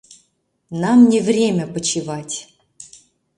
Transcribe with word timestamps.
Нам 0.71 1.03
не 1.11 1.19
время 1.21 1.67
почивать! 1.67 2.49